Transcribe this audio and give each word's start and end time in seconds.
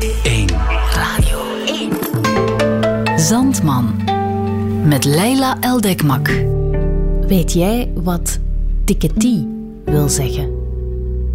1. 0.00 0.48
Radio 0.94 1.38
1. 1.66 3.20
Zandman. 3.20 4.00
Met 4.84 5.04
Leila 5.04 5.56
Eldekmak. 5.60 6.30
Weet 7.26 7.52
jij 7.52 7.92
wat 7.94 8.38
tikketie 8.84 9.48
wil 9.84 10.08
zeggen? 10.08 10.50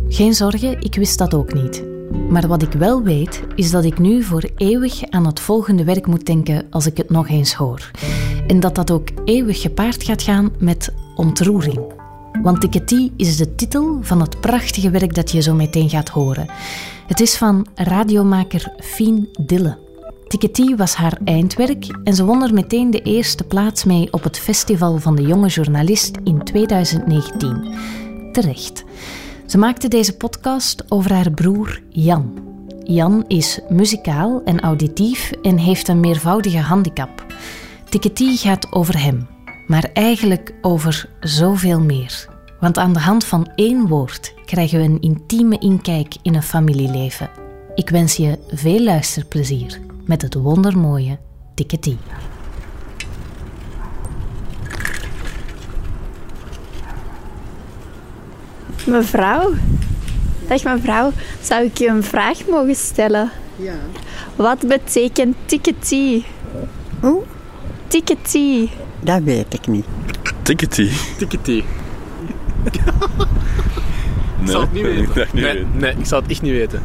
Geen 0.10 0.34
zorgen, 0.34 0.82
ik 0.82 0.96
wist 0.96 1.18
dat 1.18 1.34
ook 1.34 1.54
niet. 1.54 1.84
Maar 2.30 2.48
wat 2.48 2.62
ik 2.62 2.72
wel 2.72 3.04
weet, 3.04 3.43
is 3.55 3.71
dat 3.71 3.84
ik 3.84 4.00
nu 4.00 4.23
voor 4.23 4.50
eeuwig 4.55 5.10
aan 5.10 5.26
het 5.26 5.39
volgende 5.39 5.84
werk 5.84 6.08
moet 6.08 6.26
denken 6.26 6.68
als 6.70 6.86
ik 6.86 6.98
het 6.98 7.10
nog 7.10 7.30
eens 7.30 7.54
hoor. 7.54 7.92
En 8.48 8.60
dat 8.60 8.76
dat 8.76 8.92
ook 8.92 9.08
eeuwig 9.26 9.62
gepaard 9.62 10.04
gaat 10.04 10.21
gaan 10.21 10.52
met 10.60 10.94
ontroering. 11.16 11.96
Want 12.42 12.62
Tikketie 12.62 13.14
is 13.18 13.38
de 13.38 13.56
titel 13.56 13.98
van 14.02 14.22
het 14.22 14.42
prachtige 14.42 14.90
werk 14.90 15.16
dat 15.16 15.32
je 15.32 15.42
zo 15.42 15.54
meteen 15.54 15.90
gaat 15.90 16.10
horen. 16.10 16.48
Het 17.08 17.20
is 17.20 17.38
van 17.38 17.68
radiomaker 17.76 18.74
Fien 18.80 19.30
Dille. 19.41 19.78
Tikketie 20.28 20.76
was 20.76 20.94
haar 20.94 21.18
eindwerk 21.23 21.86
en 22.04 22.16
ze 22.16 22.26
won 22.26 22.44
er 22.44 22.54
meteen 22.54 22.92
de 22.92 23.02
eerste 23.02 23.44
plaats 23.44 23.84
mee 23.84 24.14
op 24.14 24.23
het 24.23 24.40
Festival 24.40 24.98
van 24.98 25.16
de 25.16 25.22
Jonge 25.22 25.48
Journalist 25.48 26.18
in 26.23 26.44
2019. 26.44 27.76
Terecht. 28.31 28.84
Ze 29.45 29.58
maakte 29.58 29.88
deze 29.88 30.17
podcast 30.17 30.84
over 30.92 31.14
haar 31.14 31.31
broer 31.31 31.81
Jan. 31.90 32.34
Jan 32.84 33.23
is 33.28 33.59
muzikaal 33.70 34.42
en 34.45 34.59
auditief 34.59 35.31
en 35.42 35.58
heeft 35.58 35.88
een 35.88 36.00
meervoudige 36.00 36.59
handicap. 36.59 37.26
Tikketie 37.90 38.38
gaat 38.38 38.72
over 38.72 39.02
hem, 39.02 39.28
maar 39.67 39.90
eigenlijk 39.94 40.54
over 40.62 41.09
zoveel 41.20 41.80
meer. 41.80 42.27
Want 42.59 42.77
aan 42.77 42.93
de 42.93 42.99
hand 42.99 43.25
van 43.25 43.52
één 43.55 43.88
woord 43.88 44.34
krijgen 44.45 44.79
we 44.79 44.85
een 44.85 45.02
intieme 45.02 45.57
inkijk 45.59 46.16
in 46.21 46.35
een 46.35 46.43
familieleven. 46.43 47.30
Ik 47.75 47.89
wens 47.89 48.16
je 48.16 48.39
veel 48.47 48.80
luisterplezier 48.83 49.80
met 50.05 50.21
het 50.21 50.33
wondermooie 50.33 51.17
Tikketie. 51.53 51.97
Mevrouw, 58.86 59.53
dag 60.47 60.64
mevrouw, 60.64 61.11
zou 61.42 61.64
ik 61.64 61.77
je 61.77 61.88
een 61.88 62.03
vraag 62.03 62.47
mogen 62.47 62.75
stellen? 62.75 63.31
Ja. 63.55 63.75
Wat 64.36 64.67
betekent 64.67 65.36
tikketie? 65.45 66.25
Hoe? 66.99 67.23
Tikketie. 67.88 68.69
Dat 68.99 69.23
weet 69.23 69.53
ik 69.53 69.67
niet. 69.67 69.86
Tickety. 70.44 70.89
Tickety. 71.17 71.64
Nee, 72.73 74.46
Ik 74.46 74.50
zou 74.50 74.64
het 74.64 74.73
niet 74.73 74.84
weten. 74.84 75.04
Ik 75.04 75.14
dacht 75.14 75.34
niet 75.34 75.44
nee, 75.44 75.54
weten. 75.54 75.72
nee, 75.73 75.92
ik 75.98 76.06
zou 76.06 76.22
het 76.22 76.32
echt 76.32 76.42
niet 76.42 76.52
weten. 76.52 76.82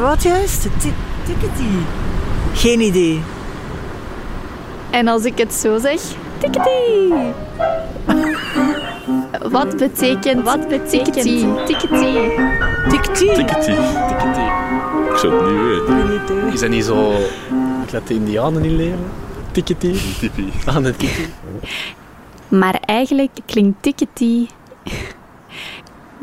Wat 0.00 0.22
juist? 0.22 0.62
Tickety. 1.24 1.68
Geen 2.54 2.80
idee. 2.80 3.20
En 4.90 5.08
als 5.08 5.24
ik 5.24 5.38
het 5.38 5.52
zo 5.54 5.78
zeg, 5.78 6.00
tikketie. 6.38 7.12
Wat 9.50 9.76
betekent, 9.76 10.44
wat 10.44 10.68
betekent. 10.68 11.14
Tiktie. 11.14 11.46
Tickety. 11.66 13.34
Tickety. 13.34 13.70
Ik 15.10 15.16
zou 15.16 15.34
het 15.34 15.88
niet 15.88 16.08
weten. 16.08 16.52
Is 16.52 16.60
dat 16.60 16.68
niet 16.70 16.84
zo... 16.84 17.12
Ik 17.84 17.92
laat 17.92 18.06
de 18.06 18.14
indianen 18.14 18.62
niet 18.62 18.70
leren? 18.70 18.98
Tickety. 19.50 19.94
Tippie. 20.18 20.52
Aan 20.66 20.84
het 20.84 20.98
tikkie. 20.98 21.26
Maar 22.48 22.78
eigenlijk 22.84 23.30
klinkt 23.46 23.82
tikketie 23.82 24.48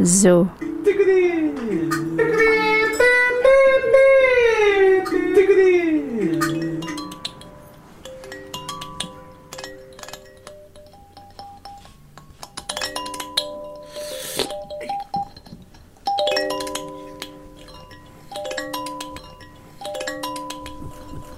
zo. 0.06 0.48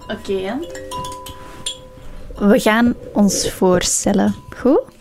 Oké, 0.09 0.59
We 2.39 2.59
gaan 2.59 2.95
ons 3.13 3.51
voorstellen. 3.51 4.35
Goed? 4.57 4.98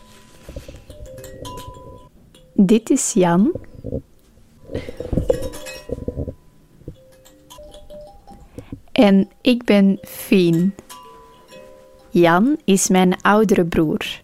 Dit 2.60 2.90
is 2.90 3.12
Jan. 3.12 3.52
En 8.92 9.28
ik 9.40 9.64
ben 9.64 9.98
Fien. 10.02 10.74
Jan 12.10 12.56
is 12.64 12.88
mijn 12.88 13.20
oudere 13.20 13.64
broer. 13.64 14.20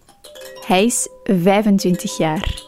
Hij 0.66 0.84
is 0.84 1.08
25 1.24 2.16
jaar. 2.16 2.62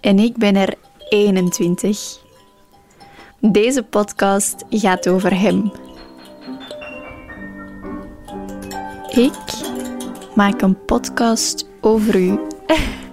En 0.00 0.18
ik 0.18 0.36
ben 0.36 0.56
er 0.56 0.74
21. 1.08 2.18
Deze 3.40 3.82
podcast 3.82 4.64
gaat 4.70 5.08
over 5.08 5.40
hem. 5.40 5.72
Ik 9.10 9.62
maak 10.34 10.62
een 10.62 10.84
podcast 10.84 11.68
over 11.80 12.16
u. 12.16 12.38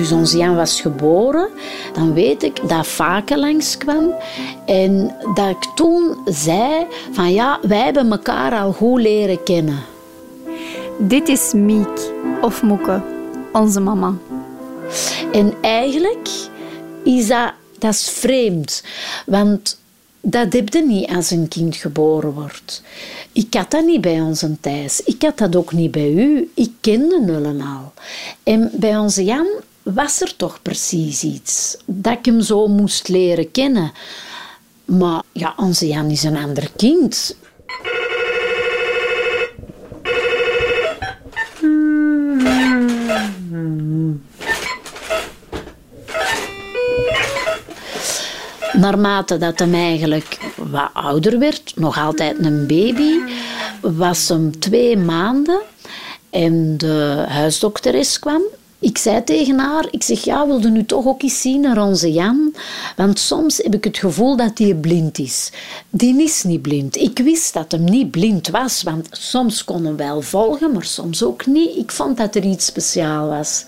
Dus 0.00 0.12
onze 0.12 0.36
Jan 0.36 0.54
was 0.54 0.80
geboren. 0.80 1.48
Dan 1.92 2.12
weet 2.14 2.42
ik 2.42 2.68
dat 2.68 2.86
Vaken 2.86 3.38
langskwam. 3.38 4.14
En 4.66 5.16
dat 5.34 5.48
ik 5.48 5.68
toen 5.74 6.16
zei 6.24 6.86
van 7.12 7.32
ja, 7.32 7.58
wij 7.62 7.78
hebben 7.84 8.10
elkaar 8.10 8.52
al 8.52 8.72
goed 8.72 9.00
leren 9.00 9.42
kennen. 9.42 9.78
Dit 10.98 11.28
is 11.28 11.52
Miek, 11.52 12.12
of 12.40 12.62
Moeke, 12.62 13.02
onze 13.52 13.80
mama. 13.80 14.14
En 15.32 15.54
eigenlijk 15.60 16.28
is 17.04 17.28
dat, 17.28 17.52
dat 17.78 17.92
is 17.94 18.08
vreemd. 18.10 18.82
Want 19.26 19.78
dat 20.20 20.52
heb 20.52 20.72
je 20.72 20.86
niet 20.86 21.10
als 21.10 21.30
een 21.30 21.48
kind 21.48 21.76
geboren 21.76 22.32
wordt. 22.32 22.82
Ik 23.32 23.54
had 23.54 23.70
dat 23.70 23.84
niet 23.84 24.00
bij 24.00 24.20
onze 24.20 24.56
Thijs. 24.60 25.00
Ik 25.00 25.22
had 25.22 25.38
dat 25.38 25.56
ook 25.56 25.72
niet 25.72 25.90
bij 25.90 26.12
u. 26.12 26.50
Ik 26.54 26.70
kende 26.80 27.20
Nullen 27.20 27.60
al. 27.60 27.92
En 28.42 28.70
bij 28.74 28.98
onze 28.98 29.24
Jan 29.24 29.46
was 29.82 30.20
er 30.20 30.36
toch 30.36 30.62
precies 30.62 31.22
iets. 31.22 31.76
Dat 31.84 32.12
ik 32.12 32.24
hem 32.24 32.40
zo 32.40 32.66
moest 32.66 33.08
leren 33.08 33.50
kennen. 33.50 33.92
Maar 34.84 35.22
ja, 35.32 35.54
onze 35.56 35.88
Jan 35.88 36.10
is 36.10 36.22
een 36.22 36.36
ander 36.36 36.70
kind. 36.76 37.36
Naarmate 48.72 49.38
dat 49.38 49.58
hem 49.58 49.74
eigenlijk 49.74 50.38
wat 50.56 50.90
ouder 50.92 51.38
werd, 51.38 51.72
nog 51.76 51.98
altijd 51.98 52.44
een 52.44 52.66
baby, 52.66 53.18
was 53.80 54.28
hem 54.28 54.58
twee 54.58 54.96
maanden 54.96 55.60
en 56.30 56.76
de 56.76 57.24
huisdokteres 57.28 58.18
kwam. 58.18 58.42
Ik 58.80 58.98
zei 58.98 59.24
tegen 59.24 59.58
haar, 59.58 59.86
ik 59.90 60.02
zeg, 60.02 60.24
ja, 60.24 60.46
wilde 60.46 60.70
nu 60.70 60.84
toch 60.84 61.06
ook 61.06 61.22
eens 61.22 61.40
zien 61.40 61.60
naar 61.60 61.86
onze 61.86 62.12
Jan? 62.12 62.54
Want 62.96 63.18
soms 63.18 63.56
heb 63.56 63.74
ik 63.74 63.84
het 63.84 63.98
gevoel 63.98 64.36
dat 64.36 64.58
hij 64.58 64.74
blind 64.74 65.18
is. 65.18 65.50
Die 65.90 66.22
is 66.22 66.42
niet 66.42 66.62
blind. 66.62 66.96
Ik 66.96 67.18
wist 67.18 67.54
dat 67.54 67.72
hem 67.72 67.84
niet 67.84 68.10
blind 68.10 68.48
was, 68.48 68.82
want 68.82 69.08
soms 69.10 69.64
kon 69.64 69.84
hem 69.84 69.96
wel 69.96 70.22
volgen, 70.22 70.72
maar 70.72 70.84
soms 70.84 71.22
ook 71.22 71.46
niet. 71.46 71.76
Ik 71.76 71.92
vond 71.92 72.16
dat 72.16 72.34
er 72.34 72.44
iets 72.44 72.66
speciaals 72.66 73.28
was. 73.28 73.64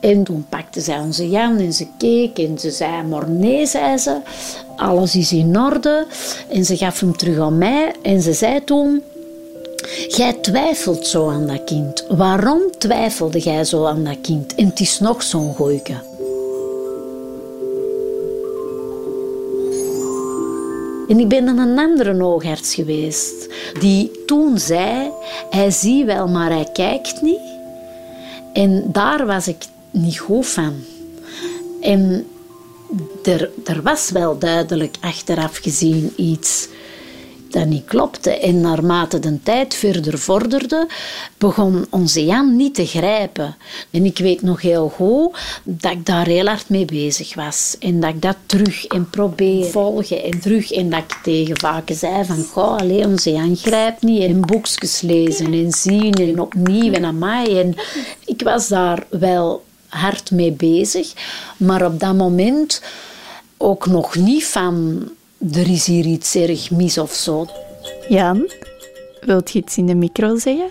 En 0.00 0.24
toen 0.24 0.46
pakte 0.48 0.80
zij 0.80 0.98
onze 0.98 1.28
Jan 1.28 1.58
en 1.58 1.72
ze 1.72 1.86
keek 1.98 2.38
en 2.38 2.58
ze 2.58 2.70
zei, 2.70 3.02
maar 3.02 3.30
nee, 3.30 3.66
zei 3.66 3.98
ze, 3.98 4.20
alles 4.76 5.16
is 5.16 5.32
in 5.32 5.58
orde. 5.58 6.06
En 6.48 6.64
ze 6.64 6.76
gaf 6.76 7.00
hem 7.00 7.16
terug 7.16 7.38
aan 7.38 7.58
mij 7.58 7.94
en 8.02 8.22
ze 8.22 8.32
zei 8.32 8.64
toen, 8.64 9.02
jij 10.08 10.32
twijfelt 10.32 11.06
zo 11.06 11.28
aan 11.30 11.46
dat 11.46 11.64
kind. 11.64 12.04
Waarom 12.08 12.60
twijfelde 12.78 13.38
jij 13.38 13.64
zo 13.64 13.84
aan 13.84 14.04
dat 14.04 14.20
kind? 14.20 14.54
En 14.54 14.66
het 14.66 14.80
is 14.80 14.98
nog 14.98 15.22
zo'n 15.22 15.54
gooike. 15.54 15.94
En 21.08 21.20
ik 21.20 21.28
ben 21.28 21.44
dan 21.44 21.58
een 21.58 21.78
andere 21.78 22.22
oogarts 22.22 22.74
geweest, 22.74 23.48
die 23.80 24.10
toen 24.26 24.58
zei, 24.58 25.10
hij 25.50 25.70
ziet 25.70 26.04
wel, 26.04 26.28
maar 26.28 26.50
hij 26.50 26.68
kijkt 26.72 27.22
niet. 27.22 27.52
En 28.52 28.84
daar 28.92 29.26
was 29.26 29.48
ik 29.48 29.64
niet 29.90 30.18
goed 30.18 30.46
van. 30.46 30.74
En 31.80 32.26
er, 33.22 33.50
er 33.64 33.82
was 33.82 34.10
wel 34.10 34.38
duidelijk 34.38 34.96
achteraf 35.00 35.56
gezien 35.56 36.12
iets 36.16 36.68
dat 37.54 37.66
niet 37.66 37.84
klopte. 37.84 38.30
En 38.30 38.60
naarmate 38.60 39.18
de 39.18 39.42
tijd 39.42 39.74
verder 39.74 40.18
vorderde, 40.18 40.86
begon 41.38 41.86
onze 41.90 42.24
Jan 42.24 42.56
niet 42.56 42.74
te 42.74 42.86
grijpen. 42.86 43.56
En 43.90 44.04
ik 44.04 44.18
weet 44.18 44.42
nog 44.42 44.60
heel 44.60 44.88
goed 44.88 45.38
dat 45.62 45.92
ik 45.92 46.06
daar 46.06 46.26
heel 46.26 46.46
hard 46.46 46.68
mee 46.68 46.84
bezig 46.84 47.34
was. 47.34 47.76
En 47.78 48.00
dat 48.00 48.10
ik 48.10 48.22
dat 48.22 48.36
terug 48.46 48.86
en 48.86 49.10
probeer 49.10 49.64
volgen 49.64 50.22
en 50.22 50.40
terug. 50.40 50.72
En 50.72 50.90
dat 50.90 51.00
ik 51.00 51.18
tegen 51.22 51.58
vaken 51.58 51.96
zei 51.96 52.24
van, 52.24 52.44
goh, 52.44 52.76
alleen 52.76 53.06
onze 53.06 53.32
Jan 53.32 53.56
grijpt 53.56 54.02
niet. 54.02 54.22
En 54.22 54.40
boekjes 54.40 55.00
lezen 55.00 55.52
en 55.52 55.72
zien 55.72 56.12
en 56.12 56.40
opnieuw 56.40 56.92
en 56.92 57.04
amai. 57.04 57.58
En 57.58 57.74
ik 58.24 58.42
was 58.42 58.68
daar 58.68 59.06
wel 59.10 59.64
hard 59.88 60.30
mee 60.30 60.52
bezig. 60.52 61.12
Maar 61.56 61.86
op 61.86 62.00
dat 62.00 62.14
moment 62.14 62.82
ook 63.56 63.86
nog 63.86 64.16
niet 64.16 64.44
van 64.44 65.02
er 65.38 65.70
is 65.70 65.86
hier 65.86 66.04
iets 66.04 66.34
erg 66.34 66.70
mis 66.70 66.98
of 66.98 67.12
zo. 67.12 67.46
Jan, 68.08 68.50
wilt 69.20 69.50
je 69.50 69.58
iets 69.58 69.76
in 69.76 69.86
de 69.86 69.94
micro 69.94 70.36
zeggen? 70.36 70.70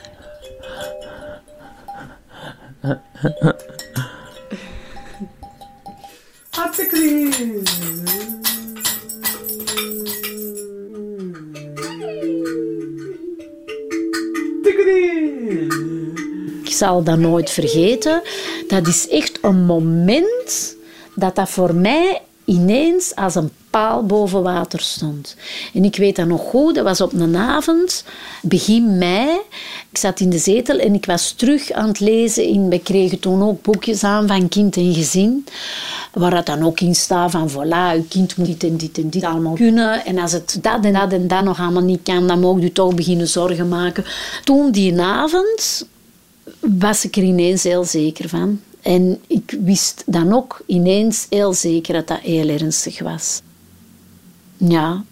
Ik 16.64 16.80
zal 16.80 17.04
dat 17.04 17.18
nooit 17.18 17.50
vergeten. 17.50 18.22
Dat 18.68 18.88
is 18.88 19.08
echt 19.08 19.40
een 19.42 19.66
moment 19.66 20.76
dat 21.16 21.36
dat 21.36 21.50
voor 21.50 21.76
mij 21.76 22.22
ineens 22.46 23.16
als 23.16 23.36
een 23.36 23.52
paal 23.74 24.06
boven 24.06 24.44
water 24.44 24.80
stond. 24.80 25.36
En 25.74 25.84
ik 25.84 25.96
weet 25.96 26.16
dat 26.16 26.28
nog 26.28 26.42
goed, 26.42 26.76
dat 26.76 26.84
was 26.84 27.02
op 27.02 27.14
een 27.14 27.36
avond, 27.36 28.04
begin 28.42 28.98
mei. 28.98 29.30
Ik 29.92 29.98
zat 29.98 30.20
in 30.20 30.30
de 30.30 30.38
zetel 30.38 30.80
en 30.80 30.94
ik 30.94 31.06
was 31.06 31.32
terug 31.32 31.72
aan 31.72 31.88
het 31.88 32.00
lezen. 32.00 32.70
We 32.70 32.80
kregen 32.80 33.20
toen 33.20 33.44
ook 33.44 33.62
boekjes 33.62 34.04
aan 34.04 34.28
van 34.28 34.50
kind 34.50 34.78
en 34.78 34.94
gezin. 34.94 35.46
Waar 36.14 36.32
dat 36.32 36.46
dan 36.46 36.64
ook 36.64 36.80
in 36.80 36.96
staat 36.96 37.32
van, 37.32 37.50
voilà, 37.50 37.96
uw 37.96 38.06
kind 38.10 38.38
moet 38.38 38.46
dit 38.48 38.64
en 38.64 38.78
dit 38.78 38.98
en 38.98 39.10
dit 39.10 39.24
allemaal 39.24 39.54
kunnen. 39.54 40.06
En 40.06 40.18
als 40.18 40.32
het 40.32 40.58
dat 40.62 40.86
en 40.86 40.94
dat 40.94 41.12
en 41.14 41.28
dat 41.28 41.44
nog 41.44 41.60
allemaal 41.60 41.84
niet 41.84 42.04
kan, 42.04 42.28
dan 42.28 42.40
mag 42.40 42.58
u 42.58 42.72
toch 42.72 42.96
beginnen 42.96 43.28
zorgen 43.28 43.68
maken. 43.68 44.06
Toen, 44.44 44.72
die 44.72 45.02
avond, 45.02 45.88
was 46.60 47.06
ik 47.06 47.16
er 47.16 47.24
ineens 47.24 47.64
heel 47.64 47.84
zeker 47.84 48.30
van. 48.30 48.60
En 48.82 49.22
ik 49.28 49.58
wist 49.60 50.04
dan 50.06 50.34
ook 50.34 50.64
ineens 50.66 51.26
heel 51.30 51.54
zeker 51.54 51.94
dat 51.94 52.08
dat 52.08 52.20
heel 52.20 52.50
ernstig 52.50 53.00
was. 53.00 53.42
Ja, 54.68 55.04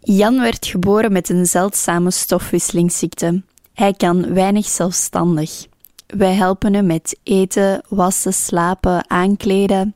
Jan 0.00 0.40
werd 0.40 0.66
geboren 0.66 1.12
met 1.12 1.28
een 1.28 1.46
zeldzame 1.46 2.10
stofwisselingsziekte. 2.10 3.42
Hij 3.74 3.92
kan 3.92 4.34
weinig 4.34 4.66
zelfstandig. 4.66 5.66
Wij 6.06 6.32
helpen 6.32 6.74
hem 6.74 6.86
met 6.86 7.18
eten, 7.22 7.82
wassen, 7.88 8.32
slapen, 8.32 9.10
aankleden. 9.10 9.94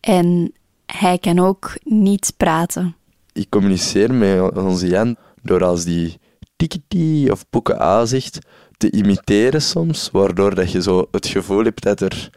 En 0.00 0.52
hij 0.86 1.18
kan 1.18 1.38
ook 1.38 1.78
niet 1.82 2.32
praten. 2.36 2.96
Ik 3.32 3.50
communiceer 3.50 4.14
met 4.14 4.56
onze 4.56 4.86
Jan 4.88 5.16
door 5.42 5.64
als 5.64 5.84
die 5.84 6.18
tikiti 6.56 7.30
of 7.30 7.44
poeken 7.50 7.80
A 7.80 8.04
zegt, 8.04 8.38
te 8.76 8.90
imiteren 8.90 9.62
soms, 9.62 10.10
waardoor 10.12 10.54
dat 10.54 10.72
je 10.72 10.82
zo 10.82 11.08
het 11.10 11.26
gevoel 11.26 11.64
hebt 11.64 11.82
dat 11.82 12.00
er 12.00 12.30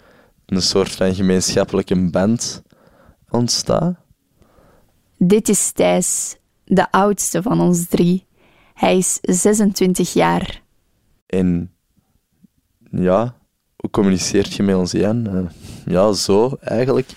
een 0.45 0.61
soort 0.61 0.91
van 0.91 1.15
gemeenschappelijke 1.15 2.09
band 2.09 2.61
ontstaat. 3.29 4.07
Dit 5.21 5.49
is 5.49 5.71
Thijs, 5.71 6.35
de 6.65 6.91
oudste 6.91 7.41
van 7.41 7.61
ons 7.61 7.87
drie. 7.87 8.25
Hij 8.73 8.97
is 8.97 9.17
26 9.21 10.13
jaar. 10.13 10.61
En 11.25 11.71
ja, 12.91 13.35
hoe 13.75 13.89
communiceert 13.89 14.53
je 14.53 14.63
met 14.63 14.75
onze 14.75 14.97
Jan? 14.97 15.27
Eh, 15.27 15.93
ja, 15.93 16.11
zo 16.13 16.57
eigenlijk. 16.61 17.09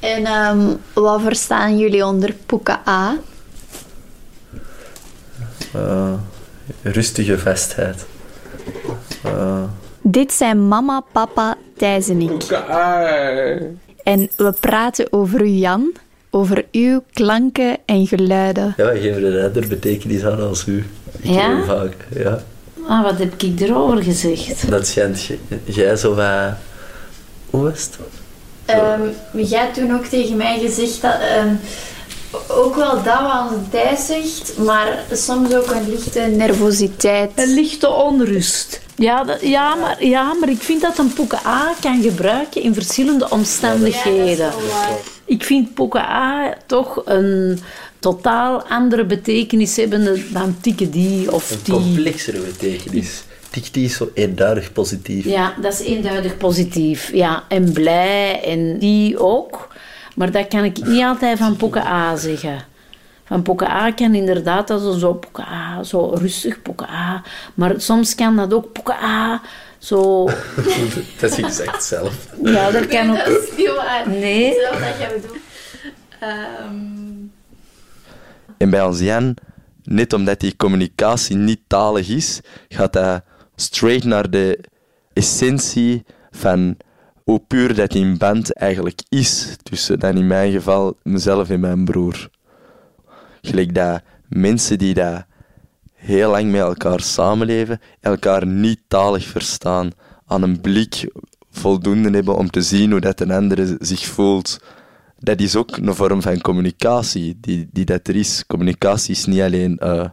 En 0.00 0.24
ehm, 0.24 0.76
wat 0.92 1.20
verstaan 1.20 1.78
jullie 1.78 2.06
onder 2.06 2.34
Poeka 2.46 2.82
A? 2.88 3.16
Eh, 5.72 6.14
rustige 6.82 7.38
vastheid. 7.38 8.06
Eh, 9.22 9.62
Dit 10.02 10.32
zijn 10.32 10.68
mama, 10.68 11.00
papa, 11.12 11.56
Thijs 11.76 12.08
en 12.08 12.20
ik. 12.20 12.42
En 14.02 14.30
we 14.36 14.52
praten 14.60 15.12
over 15.12 15.42
u, 15.42 15.48
Jan, 15.48 15.92
over 16.30 16.64
uw 16.72 17.02
klanken 17.12 17.76
en 17.84 18.06
geluiden. 18.06 18.74
ja, 18.76 18.92
we 18.92 19.00
geven 19.00 19.24
er 19.24 19.56
een 19.56 19.68
betekenis 19.68 20.24
aan 20.24 20.40
als 20.40 20.66
u. 20.66 20.84
Ik 21.20 21.30
Ja? 21.30 21.56
heel 21.56 21.64
vaak, 21.64 21.94
ja. 22.14 22.42
ah, 22.86 23.02
wat 23.02 23.18
heb 23.18 23.42
ik 23.42 23.60
erover 23.60 24.02
gezegd? 24.02 24.70
Dat 24.70 24.86
schijnt 24.86 25.28
jij 25.64 25.96
zo 25.96 26.14
wat... 26.14 26.54
Hoe 27.50 27.62
was 27.62 27.80
het? 27.80 27.98
Ehm, 28.64 29.00
jij 29.32 29.60
hebt 29.60 29.74
toen 29.74 29.94
ook 29.94 30.04
tegen 30.04 30.36
mij 30.36 30.58
gezegd 30.60 31.02
dat... 31.02 31.14
ehm, 31.20 31.54
ook 32.48 32.74
wel 32.74 33.02
dat 33.02 33.20
wat 33.20 33.50
onze 33.50 33.96
zegt, 34.06 34.58
maar 34.58 34.98
soms 35.12 35.54
ook 35.54 35.70
een 35.70 35.90
lichte 35.90 36.20
nervositeit. 36.20 37.30
Een 37.34 37.54
lichte 37.54 37.88
onrust. 37.88 38.80
Ja, 38.96 39.24
dat- 39.24 39.40
ja, 39.42 39.74
maar, 39.74 40.04
ja, 40.04 40.34
maar 40.34 40.48
ik 40.48 40.60
vind 40.62 40.80
dat 40.80 40.98
een 40.98 41.12
poeken 41.12 41.38
A 41.46 41.74
kan 41.80 42.02
gebruiken 42.02 42.62
in 42.62 42.74
verschillende 42.74 43.30
omstandigheden. 43.30 44.50
Ik 45.24 45.44
vind 45.44 45.74
poeken 45.74 46.00
A 46.00 46.54
toch 46.66 47.02
een 47.04 47.58
totaal 47.98 48.62
andere 48.62 49.04
betekenis 49.04 49.76
hebben 49.76 50.22
dan 50.32 50.56
tikken 50.60 50.90
die 50.90 51.32
of 51.32 51.50
Een 51.50 51.58
die. 51.62 51.74
complexere 51.74 52.38
betekenis. 52.40 53.22
Tikti 53.50 53.84
is 53.84 53.96
zo 53.96 54.10
eenduidig 54.14 54.72
positief. 54.72 55.24
Ja, 55.24 55.54
dat 55.60 55.72
is 55.72 55.80
eenduidig 55.86 56.36
positief. 56.36 57.10
Ja, 57.12 57.44
en 57.48 57.72
blij 57.72 58.42
en 58.44 58.78
die 58.78 59.18
ook. 59.18 59.68
Maar 60.14 60.30
dat 60.30 60.48
kan 60.48 60.64
ik 60.64 60.86
niet 60.86 61.02
altijd 61.04 61.38
van 61.38 61.56
poeken 61.56 61.86
A 61.86 62.16
zeggen. 62.16 62.64
Van 63.32 63.42
poeken 63.42 63.70
A 63.70 63.90
kan 63.90 64.14
inderdaad 64.14 64.68
dat 64.68 64.82
is 64.94 65.00
zo 65.00 65.20
A, 65.38 65.82
zo 65.82 66.12
rustig 66.14 66.62
poeken 66.62 66.88
A. 66.88 67.22
Maar 67.54 67.80
soms 67.80 68.14
kan 68.14 68.36
dat 68.36 68.54
ook 68.54 68.72
poeken 68.72 68.94
A, 68.94 69.42
zo... 69.78 70.24
Dat 71.20 71.30
is 71.30 71.38
exact 71.38 71.72
hetzelfde. 71.72 72.50
Ja, 72.50 72.70
dat 72.70 72.86
kan 72.86 73.10
ook... 73.10 73.16
is 73.16 73.56
niet 73.56 73.74
waar. 73.76 74.08
Nee. 74.08 74.54
Dat 74.60 74.80
wat 74.80 74.98
jij 74.98 75.12
bedoelt. 75.20 75.38
Ehm, 76.20 76.74
En 78.58 78.70
bij 78.70 78.82
ons 78.82 79.00
Jan, 79.00 79.34
net 79.82 80.12
omdat 80.12 80.40
die 80.40 80.56
communicatie 80.56 81.36
niet 81.36 81.60
talig 81.66 82.08
is, 82.08 82.40
gaat 82.68 82.94
hij 82.94 83.20
straight 83.56 84.04
naar 84.04 84.30
de 84.30 84.58
essentie 85.12 86.04
van 86.30 86.76
hoe 87.24 87.40
puur 87.46 87.74
dat 87.74 87.90
die 87.90 88.16
band 88.16 88.54
eigenlijk 88.54 89.00
is 89.08 89.56
tussen 89.62 89.98
dan 89.98 90.16
in 90.16 90.26
mijn 90.26 90.52
geval 90.52 90.96
mezelf 91.02 91.50
en 91.50 91.60
mijn 91.60 91.84
broer. 91.84 92.30
Gelijk 93.42 93.74
dat 93.74 94.02
mensen 94.28 94.78
die 94.78 94.94
dat 94.94 95.24
heel 95.94 96.30
lang 96.30 96.50
met 96.50 96.60
elkaar 96.60 97.00
samenleven, 97.00 97.80
elkaar 98.00 98.46
niet 98.46 98.80
talig 98.88 99.24
verstaan, 99.24 99.90
aan 100.26 100.42
een 100.42 100.60
blik 100.60 101.10
voldoende 101.50 102.10
hebben 102.10 102.36
om 102.36 102.50
te 102.50 102.62
zien 102.62 102.90
hoe 102.90 103.00
dat 103.00 103.20
een 103.20 103.30
andere 103.30 103.76
zich 103.80 104.04
voelt. 104.04 104.60
Dat 105.18 105.40
is 105.40 105.56
ook 105.56 105.76
een 105.76 105.94
vorm 105.94 106.22
van 106.22 106.40
communicatie 106.40 107.36
die, 107.40 107.68
die 107.72 107.84
dat 107.84 108.08
er 108.08 108.16
is. 108.16 108.44
Communicatie 108.46 109.14
is 109.14 109.24
niet 109.24 109.40
alleen, 109.40 109.78
eh, 109.78 110.08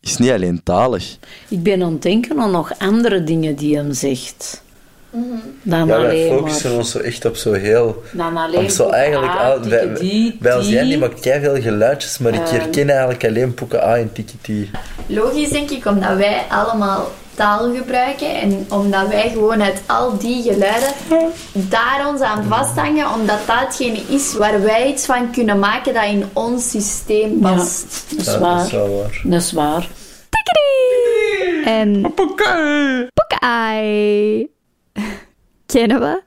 is 0.00 0.16
niet 0.16 0.30
alleen 0.30 0.62
talig. 0.62 1.18
Ik 1.48 1.62
ben 1.62 1.82
aan 1.82 1.92
het 1.92 2.02
denken 2.02 2.38
aan 2.38 2.50
nog 2.50 2.78
andere 2.78 3.24
dingen 3.24 3.56
die 3.56 3.76
hem 3.76 3.92
zegt. 3.92 4.62
Dan 5.62 5.78
Ja, 5.78 5.86
wij 5.86 5.96
alleen 5.96 6.36
focussen 6.38 6.68
maar... 6.70 6.78
ons 6.78 6.90
zo 6.90 6.98
echt 6.98 7.24
op 7.24 7.36
zo 7.36 7.52
heel... 7.52 8.02
Dan 8.12 8.36
alleen 8.36 8.62
Op 8.64 8.68
zo 8.68 8.88
eigenlijk... 8.88 9.32
A, 9.32 9.52
aan- 9.54 9.68
wij, 9.68 9.94
die, 9.94 10.36
bij 10.40 10.56
ons 10.56 10.68
Jan, 10.68 10.88
die 10.88 10.98
maakt 10.98 11.20
veel 11.22 11.60
geluidjes, 11.60 12.18
maar 12.18 12.34
ik 12.34 12.40
Ehm. 12.40 12.54
herken 12.54 12.88
eigenlijk 12.90 13.24
alleen 13.24 13.54
poeken 13.54 13.82
A 13.82 13.96
en 13.96 14.12
tikiti. 14.12 14.70
Logisch 15.06 15.48
denk 15.50 15.70
ik, 15.70 15.86
omdat 15.86 16.16
wij 16.16 16.42
allemaal 16.48 17.10
taal 17.34 17.74
gebruiken 17.74 18.34
en 18.34 18.66
omdat 18.68 19.08
wij 19.08 19.30
gewoon 19.32 19.62
uit 19.62 19.80
al 19.86 20.18
die 20.18 20.42
geluiden 20.42 20.88
daar 21.52 22.04
ons 22.08 22.20
aan 22.20 22.44
vasthangen, 22.48 23.12
omdat 23.12 23.38
dat 23.46 23.56
hetgene 23.58 23.98
is 24.08 24.34
waar 24.36 24.62
wij 24.62 24.88
iets 24.88 25.04
van 25.06 25.30
kunnen 25.32 25.58
maken 25.58 25.94
dat 25.94 26.04
in 26.04 26.24
ons 26.32 26.70
systeem 26.70 27.38
Ja, 27.42 27.52
past. 27.54 28.04
dat 28.10 28.20
is 28.20 28.32
Ja, 28.32 28.38
dat 28.56 28.66
is 28.66 28.72
wel 28.72 28.88
waar. 28.96 29.20
Dat 29.24 29.40
is 29.42 29.52
waar. 29.52 29.88
En 31.64 32.12
kennen 35.72 36.00
we 36.00 36.22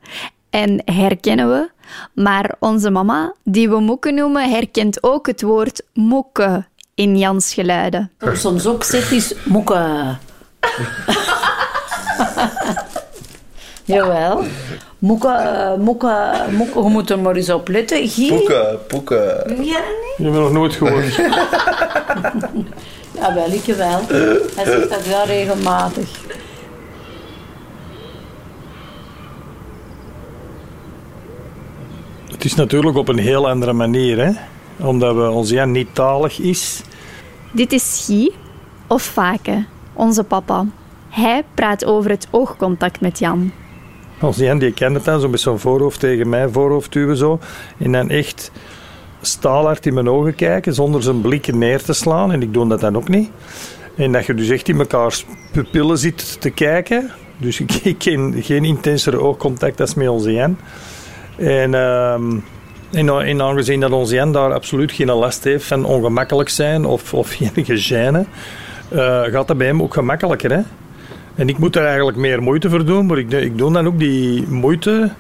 en 0.49 0.81
herkennen 0.85 1.49
we. 1.49 1.69
Maar 2.13 2.55
onze 2.59 2.89
mama, 2.89 3.33
die 3.43 3.69
we 3.69 3.79
moeke 3.79 4.11
noemen, 4.11 4.49
herkent 4.49 5.03
ook 5.03 5.27
het 5.27 5.41
woord 5.41 5.81
mokke 5.93 6.65
in 6.95 7.17
Jans 7.17 7.53
geluiden. 7.53 8.11
Soms 8.33 8.65
ook 8.65 8.83
zegt 8.83 9.11
is 9.11 9.33
moeke. 9.43 10.15
Jawel. 13.83 14.43
Moeke, 14.99 15.27
eh, 15.27 15.73
moeke, 15.77 16.33
moeke, 16.51 16.79
je 16.83 16.89
moet 16.89 17.09
er 17.09 17.19
maar 17.19 17.35
eens 17.35 17.49
op 17.49 17.67
letten. 17.67 17.97
Doe 19.47 19.63
jij 19.63 19.81
dat 19.81 19.97
niet? 20.01 20.17
Je 20.17 20.23
hebt 20.23 20.35
nog 20.35 20.51
nooit 20.51 20.73
gehoord. 20.73 21.15
Ja, 23.21 23.33
wel, 23.33 23.51
ik 23.51 23.75
wel. 23.75 24.01
Hij 24.55 24.65
zegt 24.65 24.89
dat 24.89 25.05
wel 25.07 25.25
regelmatig. 25.25 26.09
Het 32.41 32.51
is 32.51 32.55
natuurlijk 32.55 32.97
op 32.97 33.07
een 33.07 33.17
heel 33.17 33.49
andere 33.49 33.73
manier, 33.73 34.17
hè? 34.25 34.31
Omdat 34.85 35.15
we, 35.15 35.29
ons 35.29 35.49
Jan 35.49 35.71
niet 35.71 35.95
talig 35.95 36.39
is. 36.39 36.81
Dit 37.51 37.71
is 37.71 38.03
Guy, 38.05 38.31
of 38.87 39.03
Fake, 39.03 39.65
onze 39.93 40.23
papa. 40.23 40.65
Hij 41.09 41.43
praat 41.53 41.85
over 41.85 42.09
het 42.09 42.27
oogcontact 42.31 43.01
met 43.01 43.19
Jan. 43.19 43.51
Ons 44.21 44.37
Jan 44.37 44.59
die 44.59 44.71
kent 44.71 44.95
het 44.95 45.05
dan, 45.05 45.19
zo 45.19 45.29
met 45.29 45.39
zo'n 45.39 45.59
voorhoofd 45.59 45.99
tegen 45.99 46.29
mijn 46.29 46.51
voorhoofd 46.51 46.93
duwen 46.93 47.17
zo. 47.17 47.39
En 47.77 47.91
dan 47.91 48.09
echt 48.09 48.51
staalhard 49.21 49.85
in 49.85 49.93
mijn 49.93 50.09
ogen 50.09 50.35
kijken, 50.35 50.73
zonder 50.73 51.03
zijn 51.03 51.21
blikken 51.21 51.57
neer 51.57 51.83
te 51.83 51.93
slaan. 51.93 52.31
En 52.31 52.41
ik 52.41 52.53
doe 52.53 52.67
dat 52.67 52.79
dan 52.79 52.95
ook 52.95 53.09
niet. 53.09 53.29
En 53.95 54.11
dat 54.11 54.25
je 54.25 54.33
dus 54.33 54.49
echt 54.49 54.69
in 54.69 54.75
mekaars 54.75 55.25
pupillen 55.51 55.97
zit 55.97 56.41
te 56.41 56.49
kijken. 56.49 57.11
Dus 57.37 57.59
ik, 57.59 57.73
ik 57.93 57.97
ken 57.97 58.33
geen 58.43 58.65
intensere 58.65 59.19
oogcontact 59.19 59.81
als 59.81 59.93
met 59.93 60.09
onze 60.09 60.31
Jan. 60.31 60.57
En, 61.41 61.73
en 62.91 63.41
aangezien 63.41 63.79
dat 63.79 63.91
onze 63.91 64.15
Jan 64.15 64.31
daar 64.31 64.53
absoluut 64.53 64.91
geen 64.91 65.11
last 65.11 65.43
heeft 65.43 65.65
van 65.65 65.85
ongemakkelijk 65.85 66.49
zijn 66.49 66.85
of, 66.85 67.13
of 67.13 67.39
enige 67.55 67.77
eh, 68.89 69.23
gaat 69.23 69.47
dat 69.47 69.57
bij 69.57 69.67
hem 69.67 69.81
ook 69.81 69.93
gemakkelijker. 69.93 70.51
Hè? 70.51 70.61
En 71.35 71.49
ik 71.49 71.57
moet 71.57 71.75
er 71.75 71.85
eigenlijk 71.85 72.17
meer 72.17 72.41
moeite 72.41 72.69
voor 72.69 72.85
doen, 72.85 73.05
maar 73.05 73.17
ik, 73.17 73.31
ik 73.31 73.57
doe 73.57 73.73
dan 73.73 73.87
ook 73.87 73.99
die 73.99 74.47
moeite, 74.47 75.11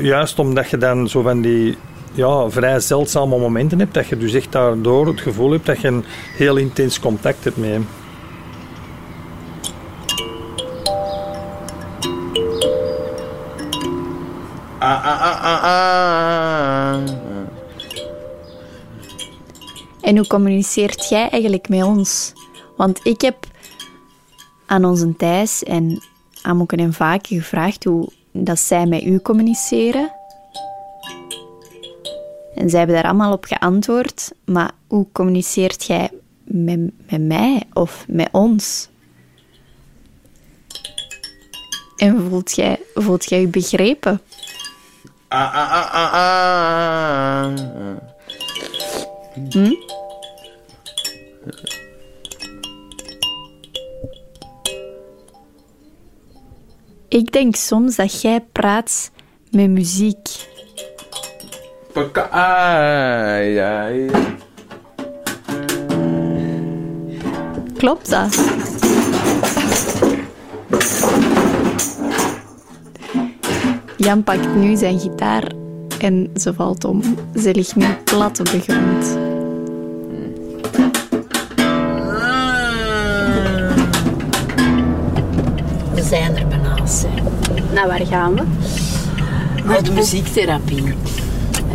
juist 0.00 0.38
omdat 0.38 0.70
je 0.70 0.78
dan 0.78 1.08
zo 1.08 1.22
van 1.22 1.40
die 1.40 1.76
ja, 2.12 2.50
vrij 2.50 2.80
zeldzame 2.80 3.38
momenten 3.38 3.78
hebt, 3.78 3.94
dat 3.94 4.06
je 4.06 4.16
dus 4.16 4.34
echt 4.34 4.52
daardoor 4.52 5.06
het 5.06 5.20
gevoel 5.20 5.50
hebt 5.50 5.66
dat 5.66 5.80
je 5.80 5.88
een 5.88 6.04
heel 6.36 6.56
intens 6.56 7.00
contact 7.00 7.44
hebt 7.44 7.56
met 7.56 7.70
hem. 7.70 7.86
En 20.00 20.16
hoe 20.16 20.26
communiceert 20.26 21.08
jij 21.08 21.28
eigenlijk 21.28 21.68
met 21.68 21.82
ons? 21.82 22.32
Want 22.76 23.00
ik 23.02 23.20
heb 23.20 23.46
aan 24.66 24.84
onze 24.84 25.16
Thijs 25.16 25.62
en 25.62 26.02
aan 26.42 26.56
Moeke 26.56 26.76
en 26.76 26.92
Vaken 26.92 27.36
gevraagd 27.36 27.84
hoe 27.84 28.08
dat 28.32 28.58
zij 28.58 28.86
met 28.86 29.02
u 29.02 29.20
communiceren. 29.20 30.12
En 32.54 32.70
zij 32.70 32.78
hebben 32.78 32.96
daar 32.96 33.10
allemaal 33.10 33.32
op 33.32 33.44
geantwoord. 33.44 34.32
Maar 34.44 34.70
hoe 34.86 35.06
communiceert 35.12 35.84
jij 35.84 36.10
met, 36.44 36.78
met 37.10 37.20
mij 37.20 37.62
of 37.72 38.04
met 38.08 38.28
ons? 38.32 38.88
En 41.96 42.28
voelt 42.28 42.54
jij, 42.54 42.80
voelt 42.94 43.28
jij 43.28 43.40
je 43.40 43.48
begrepen? 43.48 44.20
Ah, 45.30 45.52
ah, 45.52 45.70
ah, 45.72 45.92
ah, 45.92 46.12
ah. 46.14 47.52
Hm? 49.50 49.74
Ik 57.08 57.32
denk 57.32 57.56
soms 57.56 57.96
dat 57.96 58.20
jij 58.20 58.40
praat 58.52 59.10
met 59.50 59.70
muziek. 59.70 60.28
Klopt 67.76 68.10
dat? 68.10 68.36
Jan 73.98 74.22
pakt 74.24 74.54
nu 74.56 74.76
zijn 74.76 74.98
gitaar 75.00 75.52
en 76.00 76.30
ze 76.34 76.54
valt 76.54 76.84
om. 76.84 77.02
Ze 77.34 77.54
ligt 77.54 77.76
nu 77.76 77.86
plat 78.04 78.40
op 78.40 78.46
de 78.50 78.60
grond. 78.60 79.16
We 85.94 86.02
zijn 86.02 86.36
er 86.36 86.46
bijna. 86.46 86.74
hè. 86.74 87.74
Naar 87.74 87.86
waar 87.86 88.06
gaan 88.06 88.34
we? 88.34 88.42
Naar 89.64 89.82
de 89.82 89.92
muziektherapie. 89.92 90.94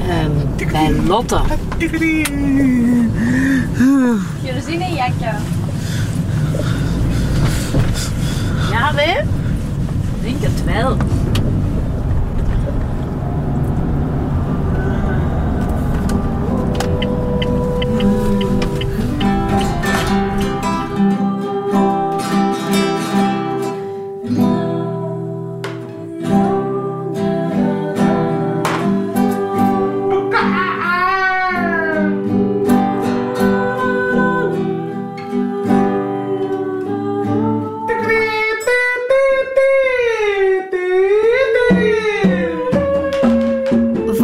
Ehm, 0.10 0.32
bij 0.72 0.92
Lotte. 1.08 1.42
Jullie 1.78 2.26
zien 4.66 4.82
een 4.82 4.94
jakje. 4.94 5.32
Ja, 8.72 8.92
nee? 8.92 9.18
Ik 9.18 10.22
denk 10.22 10.42
het 10.42 10.64
wel. 10.66 10.98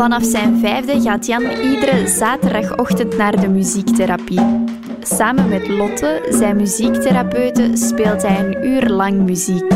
Vanaf 0.09 0.27
zijn 0.27 0.59
vijfde 0.59 1.01
gaat 1.01 1.25
Jan 1.25 1.43
iedere 1.43 2.07
zaterdagochtend 2.07 3.17
naar 3.17 3.41
de 3.41 3.49
muziektherapie. 3.49 4.67
Samen 5.01 5.49
met 5.49 5.67
Lotte, 5.67 6.25
zijn 6.29 6.55
muziektherapeute, 6.55 7.71
speelt 7.73 8.21
hij 8.21 8.39
een 8.39 8.65
uur 8.65 8.89
lang 8.89 9.21
muziek. 9.21 9.73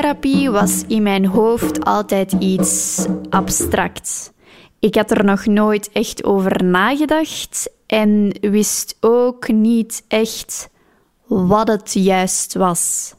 Muziektherapie 0.00 0.50
was 0.50 0.82
in 0.88 1.02
mijn 1.02 1.26
hoofd 1.26 1.84
altijd 1.84 2.32
iets 2.38 3.06
abstracts. 3.30 4.30
Ik 4.78 4.94
had 4.94 5.10
er 5.10 5.24
nog 5.24 5.46
nooit 5.46 5.90
echt 5.92 6.24
over 6.24 6.64
nagedacht 6.64 7.70
en 7.86 8.34
wist 8.40 8.96
ook 9.00 9.48
niet 9.48 10.02
echt 10.08 10.68
wat 11.26 11.68
het 11.68 11.92
juist 11.94 12.54
was. 12.54 13.14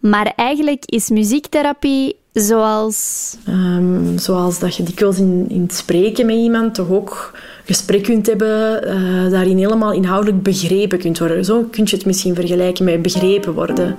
Maar 0.00 0.32
eigenlijk 0.36 0.84
is 0.84 1.08
muziektherapie 1.08 2.16
zoals. 2.32 3.36
Ehm, 3.46 4.18
zoals 4.18 4.58
dat 4.58 4.76
je 4.76 4.82
dikwijls 4.82 5.18
in, 5.18 5.46
in 5.48 5.62
het 5.62 5.74
spreken 5.74 6.26
met 6.26 6.36
iemand 6.36 6.74
toch 6.74 6.90
ook 6.90 7.38
gesprek 7.64 8.02
kunt 8.02 8.26
hebben, 8.26 8.84
eh, 8.84 9.30
daarin 9.30 9.56
helemaal 9.56 9.92
inhoudelijk 9.92 10.42
begrepen 10.42 10.98
kunt 10.98 11.18
worden. 11.18 11.44
Zo 11.44 11.62
kun 11.62 11.84
je 11.84 11.96
het 11.96 12.06
misschien 12.06 12.34
vergelijken 12.34 12.84
met 12.84 13.02
begrepen 13.02 13.54
worden. 13.54 13.96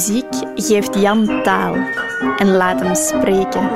Muziek 0.00 0.34
geeft 0.54 0.94
Jan 0.94 1.42
taal 1.42 1.74
en 2.36 2.56
laat 2.56 2.80
hem 2.80 2.94
spreken. 2.94 3.70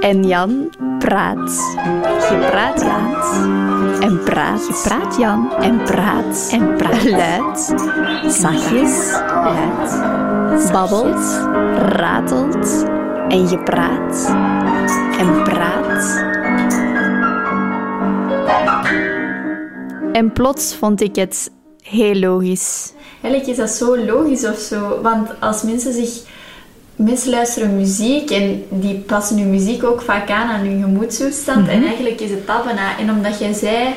En 0.00 0.26
Jan 0.26 0.70
praat. 0.98 1.54
Je 2.28 2.48
praat 2.50 2.80
Jan 2.80 3.06
en 4.00 4.22
praat. 4.22 4.66
Je 4.66 4.80
praat 4.82 5.16
Jan 5.16 5.52
en 5.52 5.82
praat 5.82 6.48
en 6.50 6.76
praat. 6.76 7.04
Luid, 7.04 7.74
zachtjes, 8.32 9.12
luid. 9.44 10.72
Babbelt, 10.72 11.24
ratelt 11.78 12.84
en 13.28 13.48
je 13.48 13.58
praat 13.58 14.36
en 15.18 15.42
praat. 15.42 16.24
En 20.12 20.32
plots 20.32 20.74
vond 20.74 21.00
ik 21.00 21.16
het 21.16 21.50
heel 21.84 22.14
logisch. 22.14 22.92
Eigenlijk 23.22 23.52
is 23.52 23.56
dat 23.56 23.70
zo 23.70 23.96
logisch 24.04 24.44
of 24.44 24.58
zo. 24.58 24.98
Want 25.02 25.28
als 25.40 25.62
mensen 25.62 25.92
zich... 25.92 26.10
Mensen 26.96 27.30
luisteren 27.30 27.76
muziek 27.76 28.30
en 28.30 28.64
die 28.70 28.94
passen 28.94 29.38
hun 29.38 29.50
muziek 29.50 29.84
ook 29.84 30.00
vaak 30.02 30.30
aan 30.30 30.48
aan 30.48 30.66
hun 30.66 30.82
gemoedstoestand. 30.82 31.68
En 31.68 31.84
eigenlijk 31.84 32.20
is 32.20 32.30
het 32.30 32.46
dat 32.46 32.64
bijna. 32.64 32.98
En 32.98 33.10
omdat 33.10 33.38
jij 33.38 33.52
zei 33.52 33.88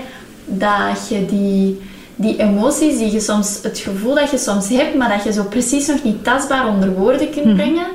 dat 0.46 1.08
je 1.10 1.26
die, 1.26 1.82
die 2.16 2.38
emoties, 2.40 2.98
die 2.98 3.12
je 3.12 3.20
soms, 3.20 3.60
het 3.64 3.78
gevoel 3.80 4.16
dat 4.16 4.32
je 4.32 4.38
soms 4.38 4.70
hebt, 4.70 4.96
maar 4.96 5.10
dat 5.10 5.24
je 5.24 5.32
zo 5.34 5.44
precies 5.44 5.88
nog 5.88 6.04
niet 6.04 6.24
tastbaar 6.24 6.68
onder 6.68 6.94
woorden 6.94 7.30
kunt 7.30 7.56
brengen, 7.56 7.88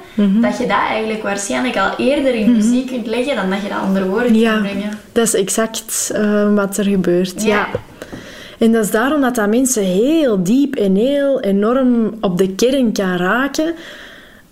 dat 0.42 0.58
je 0.58 0.66
dat 0.66 0.78
eigenlijk 0.88 1.22
waarschijnlijk 1.22 1.76
al 1.76 1.90
eerder 1.96 2.34
in 2.34 2.52
muziek 2.52 2.86
kunt 2.86 3.06
leggen 3.06 3.36
dan 3.36 3.50
dat 3.50 3.62
je 3.62 3.68
dat 3.68 3.82
onder 3.86 4.08
woorden 4.08 4.34
Ja, 4.34 4.52
kunt 4.52 4.70
brengen. 4.70 4.90
dat 5.12 5.24
is 5.26 5.34
exact 5.34 6.10
eh, 6.14 6.54
wat 6.54 6.76
er 6.76 6.84
gebeurt. 6.84 7.42
Ja. 7.42 7.48
Ja. 7.48 7.68
En 8.62 8.72
dat 8.72 8.84
is 8.84 8.90
daarom 8.90 9.20
dat 9.20 9.34
dat 9.34 9.48
mensen 9.48 9.82
heel 9.82 10.42
diep 10.42 10.74
en 10.74 10.94
heel 10.94 11.40
enorm 11.40 12.14
op 12.20 12.38
de 12.38 12.54
kern 12.54 12.92
kan 12.92 13.16
raken. 13.16 13.74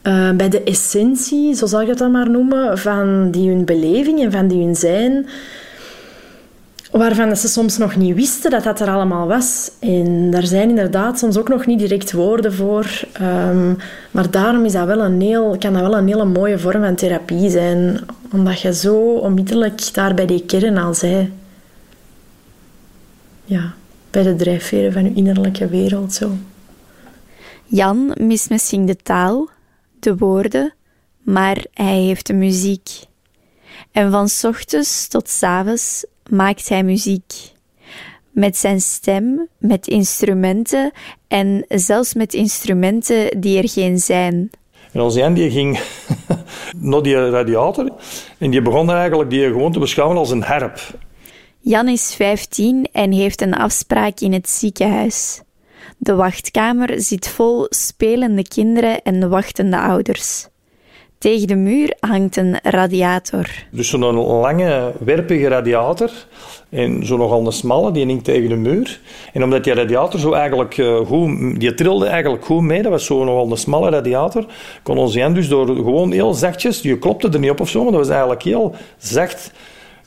eh, 0.02 0.30
bij 0.30 0.48
de 0.48 0.62
essentie, 0.62 1.54
zo 1.54 1.66
zal 1.66 1.80
ik 1.80 1.88
het 1.88 1.98
dan 1.98 2.10
maar 2.10 2.30
noemen, 2.30 2.78
van 2.78 3.30
die 3.30 3.48
hun 3.48 3.64
beleving 3.64 4.22
en 4.22 4.32
van 4.32 4.48
die 4.48 4.64
hun 4.64 4.76
zijn. 4.76 5.26
Waarvan 6.90 7.36
ze 7.36 7.48
soms 7.48 7.78
nog 7.78 7.96
niet 7.96 8.14
wisten 8.14 8.50
dat 8.50 8.64
dat 8.64 8.80
er 8.80 8.88
allemaal 8.88 9.26
was. 9.26 9.70
En 9.80 10.30
daar 10.30 10.46
zijn 10.46 10.68
inderdaad 10.68 11.18
soms 11.18 11.38
ook 11.38 11.48
nog 11.48 11.66
niet 11.66 11.78
direct 11.78 12.12
woorden 12.12 12.52
voor. 12.52 12.86
Ehm, 13.12 13.74
maar 14.10 14.30
daarom 14.30 14.64
is 14.64 14.72
dat 14.72 14.86
wel 14.86 15.00
een 15.00 15.20
heel, 15.20 15.56
kan 15.58 15.72
dat 15.72 15.82
wel 15.82 15.96
een 15.96 16.06
hele 16.06 16.24
mooie 16.24 16.58
vorm 16.58 16.82
van 16.82 16.94
therapie 16.94 17.50
zijn. 17.50 18.00
Omdat 18.32 18.60
je 18.60 18.74
zo 18.74 18.96
onmiddellijk 19.14 19.94
daar 19.94 20.14
bij 20.14 20.26
die 20.26 20.44
kern 20.44 20.76
al 20.78 20.94
zei. 20.94 21.32
Ja, 23.44 23.74
bij 24.10 24.22
de 24.22 24.36
drijfveren 24.36 24.92
van 24.92 25.04
je 25.04 25.12
innerlijke 25.14 25.68
wereld 25.68 26.12
zo. 26.12 26.30
Jan 27.64 28.14
mist 28.20 28.50
misschien 28.50 28.86
de 28.86 28.96
taal, 28.96 29.48
de 30.00 30.16
woorden, 30.16 30.74
maar 31.22 31.64
hij 31.74 31.98
heeft 31.98 32.26
de 32.26 32.32
muziek. 32.32 32.88
En 33.92 34.10
van 34.10 34.28
's 34.28 34.44
ochtends 34.44 35.08
tot 35.08 35.28
's 35.28 35.42
avonds 35.42 36.06
maakt 36.30 36.68
hij 36.68 36.82
muziek. 36.82 37.32
Met 38.30 38.56
zijn 38.56 38.80
stem, 38.80 39.48
met 39.58 39.86
instrumenten 39.86 40.92
en 41.28 41.64
zelfs 41.68 42.14
met 42.14 42.34
instrumenten 42.34 43.40
die 43.40 43.58
er 43.58 43.68
geen 43.68 43.98
zijn. 43.98 44.50
En 44.92 45.00
onze 45.00 45.18
Jan 45.18 45.34
die 45.34 45.50
ging 45.50 45.80
naar 46.90 47.02
die 47.02 47.30
radiator 47.30 47.92
en 48.38 48.50
die 48.50 48.62
begon 48.62 48.90
eigenlijk 48.90 49.30
die 49.30 49.46
gewoon 49.46 49.72
te 49.72 49.78
beschouwen 49.78 50.16
als 50.16 50.30
een 50.30 50.44
herp. 50.44 50.80
Jan 51.62 51.88
is 51.88 52.14
15 52.14 52.88
en 52.92 53.12
heeft 53.12 53.40
een 53.40 53.54
afspraak 53.54 54.20
in 54.20 54.32
het 54.32 54.48
ziekenhuis. 54.48 55.42
De 55.98 56.14
wachtkamer 56.14 57.00
zit 57.00 57.28
vol 57.28 57.66
spelende 57.68 58.48
kinderen 58.48 59.02
en 59.02 59.28
wachtende 59.28 59.78
ouders. 59.78 60.48
Tegen 61.18 61.46
de 61.46 61.56
muur 61.56 61.96
hangt 62.00 62.36
een 62.36 62.58
radiator. 62.62 63.46
Dus 63.70 63.88
zo'n 63.88 64.14
lange, 64.14 64.92
werpige 65.00 65.48
radiator. 65.48 66.10
En 66.68 67.06
zo 67.06 67.16
nogal 67.16 67.46
een 67.46 67.52
smalle, 67.52 67.92
die 67.92 68.06
hing 68.06 68.24
tegen 68.24 68.48
de 68.48 68.56
muur. 68.56 69.00
En 69.32 69.42
omdat 69.42 69.64
die 69.64 69.74
radiator 69.74 70.20
zo 70.20 70.32
eigenlijk 70.32 70.78
eh, 70.78 70.96
goed... 70.96 71.60
Die 71.60 71.74
trilde 71.74 72.06
eigenlijk 72.06 72.44
goed 72.44 72.62
mee. 72.62 72.82
Dat 72.82 72.90
was 72.90 73.04
zo 73.04 73.24
nogal 73.24 73.50
een 73.50 73.56
smalle 73.56 73.90
radiator. 73.90 74.46
Kon 74.82 74.98
ons 74.98 75.14
Jan 75.14 75.34
dus 75.34 75.48
door 75.48 75.66
gewoon 75.66 76.12
heel 76.12 76.34
zachtjes... 76.34 76.80
Die 76.80 76.98
klopte 76.98 77.28
er 77.28 77.38
niet 77.38 77.50
op 77.50 77.60
of 77.60 77.68
zo, 77.68 77.82
maar 77.82 77.92
dat 77.92 78.00
was 78.00 78.10
eigenlijk 78.10 78.42
heel 78.42 78.74
zacht... 78.98 79.52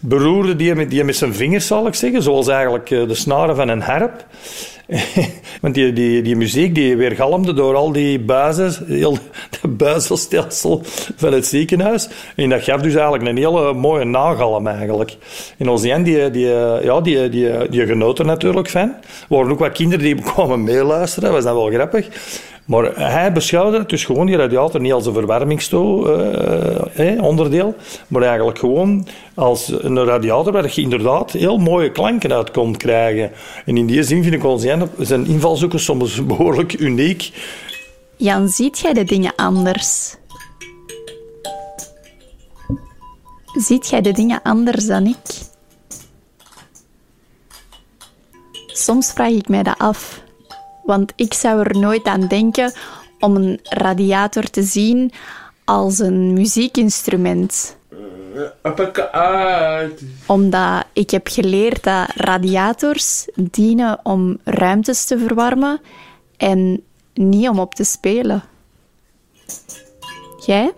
Beroerde 0.05 0.55
die 0.55 0.75
met, 0.75 0.89
die 0.89 1.03
met 1.03 1.15
zijn 1.15 1.33
vingers, 1.33 1.67
zal 1.67 1.87
ik 1.87 1.95
zeggen. 1.95 2.23
Zoals 2.23 2.47
eigenlijk 2.47 2.91
eh, 2.91 3.07
de 3.07 3.15
snaren 3.15 3.55
van 3.55 3.67
een 3.67 3.81
harp. 3.81 4.25
Want 5.61 5.73
die, 5.73 5.93
die, 5.93 6.21
die 6.21 6.35
muziek 6.35 6.75
die 6.75 6.97
weergalmde 6.97 7.53
door 7.53 7.75
al 7.75 7.91
die 7.91 8.19
buizen, 8.19 8.85
heel 8.87 9.17
het 9.61 9.77
buizelstelsel 9.77 10.81
van 11.15 11.33
het 11.33 11.45
ziekenhuis. 11.47 12.09
En 12.35 12.49
dat 12.49 12.63
gaf 12.63 12.81
dus 12.81 12.93
eigenlijk 12.93 13.27
een 13.27 13.37
hele 13.37 13.73
mooie 13.73 14.05
nagalm 14.05 14.67
eigenlijk. 14.67 15.17
En 15.57 15.75
Jan, 15.75 16.03
die, 16.03 16.31
die, 16.31 16.47
ja, 16.81 17.01
die, 17.01 17.29
die, 17.29 17.69
die 17.69 17.85
genoot 17.85 18.19
er 18.19 18.25
natuurlijk 18.25 18.69
van. 18.69 18.81
Er 18.81 19.25
waren 19.27 19.51
ook 19.51 19.59
wat 19.59 19.71
kinderen 19.71 20.05
die 20.05 20.21
kwamen 20.33 20.63
meeluisteren, 20.63 21.23
dat 21.23 21.43
was 21.43 21.43
dan 21.43 21.55
wel 21.55 21.71
grappig. 21.71 22.07
Maar 22.65 22.95
hij 22.95 23.31
beschouwde 23.31 23.77
het 23.77 23.89
dus 23.89 24.05
gewoon 24.05 24.25
die 24.25 24.35
radiator 24.35 24.81
niet 24.81 24.93
als 24.93 25.05
een 25.05 25.13
verwarmingsonderdeel, 25.13 27.75
maar 28.07 28.21
eigenlijk 28.21 28.59
gewoon 28.59 29.07
als 29.33 29.73
een 29.81 30.05
radiator 30.05 30.53
waar 30.53 30.71
je 30.73 30.81
inderdaad 30.81 31.31
heel 31.31 31.57
mooie 31.57 31.91
klanken 31.91 32.33
uit 32.33 32.51
kon 32.51 32.77
krijgen. 32.77 33.31
En 33.65 33.77
in 33.77 33.85
die 33.85 34.03
zin 34.03 34.23
vind 34.23 34.35
ik 34.35 34.43
Jan 34.43 34.89
zijn 34.97 35.25
invalshoeken 35.25 35.79
soms 35.79 36.25
behoorlijk 36.25 36.79
uniek. 36.79 37.31
Jan, 38.17 38.49
ziet 38.49 38.79
jij 38.79 38.93
de 38.93 39.03
dingen 39.03 39.35
anders? 39.35 40.15
Ziet 43.53 43.89
jij 43.89 44.01
de 44.01 44.11
dingen 44.11 44.41
anders 44.43 44.85
dan 44.85 45.05
ik? 45.05 45.51
Soms 48.67 49.11
vraag 49.11 49.31
ik 49.31 49.47
mij 49.47 49.63
dat 49.63 49.77
af, 49.77 50.22
want 50.83 51.13
ik 51.15 51.33
zou 51.33 51.59
er 51.59 51.79
nooit 51.79 52.05
aan 52.05 52.27
denken 52.27 52.73
om 53.19 53.35
een 53.35 53.59
radiator 53.63 54.43
te 54.49 54.63
zien 54.63 55.11
als 55.63 55.99
een 55.99 56.33
muziekinstrument. 56.33 57.77
Omdat 60.25 60.85
ik 60.93 61.09
heb 61.09 61.27
geleerd 61.27 61.83
dat 61.83 62.09
radiators 62.15 63.27
dienen 63.35 63.99
om 64.03 64.37
ruimtes 64.43 65.05
te 65.05 65.17
verwarmen 65.17 65.81
en 66.37 66.83
niet 67.13 67.49
om 67.49 67.59
op 67.59 67.75
te 67.75 67.83
spelen. 67.83 68.43
Jij? 70.45 70.73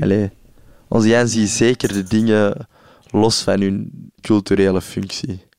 Allee, 0.00 0.30
onze 0.88 1.08
Jan 1.08 1.28
ziet 1.28 1.48
zeker 1.48 1.92
de 1.92 2.02
dingen 2.02 2.68
los 3.10 3.42
van 3.42 3.60
hun 3.60 4.10
culturele 4.20 4.80
functie. 4.80 5.50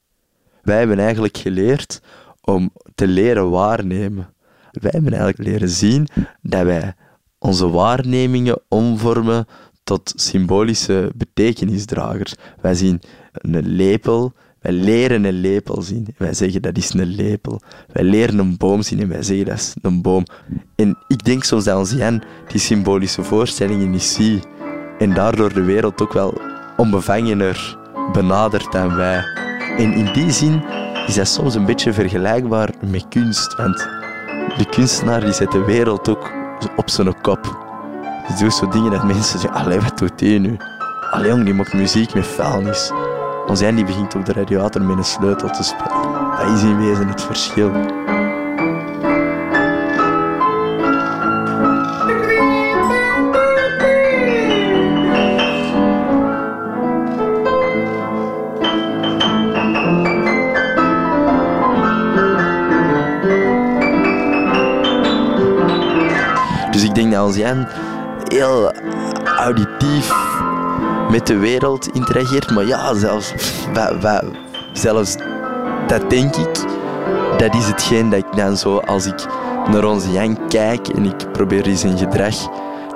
Wij 0.64 0.78
hebben 0.78 1.00
eigenlijk 1.00 1.38
geleerd 1.38 2.02
om 2.42 2.72
te 2.96 3.08
leren 3.08 3.50
waarnemen. 3.50 4.34
Wij 4.72 4.92
hebben 4.94 5.14
eigenlijk 5.14 5.50
leren 5.50 5.70
zien 5.70 6.08
dat 6.42 6.64
wij 6.64 6.94
onze 7.40 7.70
waarnemingen 7.70 8.62
omvormen 8.68 9.46
tot 9.84 10.14
symbolische 10.16 11.12
betekenisdragers. 11.16 12.36
Wij 12.62 12.76
zien 12.76 13.02
een 13.32 13.68
lepel, 13.68 14.34
wij 14.64 14.72
leren 14.72 15.24
een 15.24 15.40
lepel 15.40 15.82
zien. 15.82 16.08
Wij 16.18 16.34
zeggen 16.34 16.62
dat 16.62 16.78
is 16.78 16.94
een 16.94 17.06
lepel. 17.06 17.62
Wij 17.92 18.04
leren 18.04 18.40
een 18.40 18.58
boom 18.58 18.82
zien 18.82 19.00
en 19.00 19.10
wij 19.10 19.24
zeggen 19.24 19.46
dat 19.46 19.58
is 19.58 19.76
een 19.82 20.02
boom. 20.02 20.26
En 20.76 20.98
ik 21.08 21.24
denk 21.24 21.44
soms 21.44 21.64
dat 21.64 21.78
onze 21.78 21.96
Jan 21.96 22.24
die 22.48 22.60
symbolische 22.60 23.24
voorstellingen 23.24 23.90
niet 23.90 24.04
ziet. 24.04 24.48
En 25.00 25.14
daardoor 25.14 25.54
de 25.54 25.64
wereld 25.64 26.02
ook 26.02 26.14
wel 26.14 26.42
onbevangener 26.78 27.78
benadert 28.12 28.72
dan 28.72 28.96
wij. 28.96 29.24
En 29.78 29.94
in 29.94 30.14
die 30.14 30.32
zin 30.32 30.64
is 31.08 31.16
dat 31.16 31.28
soms 31.28 31.56
een 31.56 31.66
beetje 31.66 31.94
vergelijkbaar 31.94 32.70
met 32.80 33.06
kunst. 33.10 33.56
Want 33.56 33.78
de 34.58 34.66
kunstenaar 34.70 35.20
die 35.20 35.34
zet 35.34 35.52
de 35.52 35.64
wereld 35.64 36.10
ook 36.10 36.32
op 36.76 36.90
zijn 36.90 37.22
kop. 37.22 37.58
Die 38.28 38.38
doet 38.38 38.54
zo 38.54 38.68
dingen 38.68 38.92
dat 38.92 39.04
mensen 39.04 39.40
zeggen, 39.40 39.62
allee, 39.62 39.80
wat 39.80 39.98
doet 39.98 40.20
die 40.20 40.40
nu? 40.40 40.58
Allee, 41.12 41.28
jong, 41.28 41.44
die 41.44 41.54
maakt 41.54 41.74
muziek 41.74 42.14
met 42.14 42.28
vuilnis. 42.28 42.92
Jan 43.54 43.76
die 43.76 43.86
begint 43.86 44.16
op 44.16 44.26
de 44.26 44.34
radiator 44.34 44.82
met 44.82 44.98
een 44.98 45.04
sleutel 45.04 45.50
te 45.50 45.64
spelen. 45.64 46.38
Dat 46.38 46.52
is 46.56 46.64
in 46.64 46.78
wezen 46.78 47.08
het 47.08 47.22
verschil. 47.22 47.72
Jan 67.36 67.68
heel 68.24 68.72
auditief 69.38 70.14
met 71.10 71.28
de 71.28 71.38
wereld 71.38 71.88
interageert. 71.88 72.52
Maar 72.52 72.66
ja, 72.66 72.94
zelfs, 72.94 73.34
zelfs 74.74 75.16
dat 75.88 76.10
denk 76.10 76.36
ik, 76.36 76.54
dat 77.38 77.56
is 77.56 77.66
hetgeen 77.66 78.10
dat 78.10 78.20
ik 78.20 78.36
dan 78.36 78.58
zo, 78.58 78.78
als 78.78 79.06
ik 79.06 79.26
naar 79.72 79.86
onze 79.86 80.12
Jan 80.12 80.48
kijk 80.48 80.88
en 80.88 81.06
ik 81.06 81.32
probeer 81.32 81.78
zijn 81.78 81.98
gedrag 81.98 82.36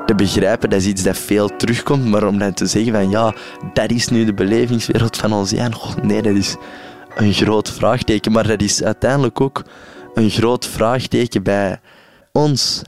te 0.06 0.15
begrijpen, 0.15 0.69
dat 0.69 0.80
is 0.80 0.88
iets 0.88 1.04
dat 1.04 1.17
veel 1.17 1.56
terugkomt. 1.56 2.06
Maar 2.06 2.28
om 2.28 2.38
dan 2.38 2.54
te 2.54 2.65
zeggen 2.65 2.93
van 2.93 3.10
ja, 3.10 3.34
dat 3.73 3.91
is 3.91 4.08
nu 4.08 4.26
de 4.26 4.34
belevingswereld 4.34 5.17
van 5.17 5.34
onze 5.34 5.56
Jan, 5.56 5.76
oh, 5.76 5.95
nee, 6.02 6.21
dat 6.21 6.36
is 6.36 6.56
een 7.15 7.34
groot 7.34 7.71
vraagteken. 7.71 8.32
Maar 8.32 8.47
dat 8.47 8.62
is 8.62 8.84
uiteindelijk 8.84 9.41
ook 9.41 9.63
een 10.13 10.30
groot 10.30 10.65
vraagteken 10.65 11.43
bij 11.43 11.80
ons 12.32 12.82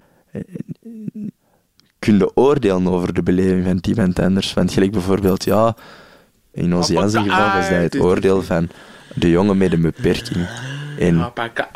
kunnen 1.99 2.38
oordelen 2.38 2.88
over 2.88 3.13
de 3.13 3.23
beleving 3.23 3.65
van 3.65 3.79
iemand 3.81 4.19
anders. 4.19 4.53
Want 4.53 4.73
gelijk 4.73 4.91
bijvoorbeeld, 4.91 5.43
ja, 5.43 5.75
In 6.51 6.75
ons 6.75 6.88
Janse 6.88 7.19
geval 7.19 7.51
was 7.53 7.69
dat 7.69 7.81
het 7.81 7.99
oordeel 7.99 8.41
van 8.43 8.69
de 9.13 9.29
jongen 9.29 9.57
met 9.57 9.73
een 9.73 9.81
beperking. 9.81 10.47
En 10.99 11.31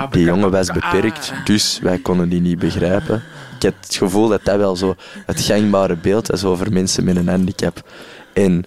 die 0.09 0.23
jongen 0.23 0.51
was 0.51 0.71
beperkt, 0.71 1.33
dus 1.43 1.79
wij 1.81 1.97
konden 1.97 2.29
die 2.29 2.41
niet 2.41 2.59
begrijpen. 2.59 3.23
Ik 3.55 3.61
heb 3.61 3.75
het 3.81 3.95
gevoel 3.95 4.27
dat 4.27 4.43
dat 4.43 4.57
wel 4.57 4.75
zo 4.75 4.95
het 5.25 5.41
gangbare 5.41 5.95
beeld 5.95 6.31
is 6.31 6.43
over 6.43 6.71
mensen 6.71 7.03
met 7.03 7.15
een 7.15 7.27
handicap. 7.27 7.89
En 8.33 8.63